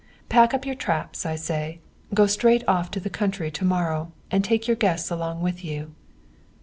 [0.29, 1.79] Pack up your traps, I say,
[2.11, 5.93] go straight off to the country to morrow, and take your guests along with you."